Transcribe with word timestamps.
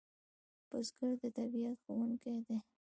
بزګر 0.69 1.11
د 1.21 1.23
طبیعت 1.37 1.77
ښوونکی 1.83 2.35
دی 2.45 2.57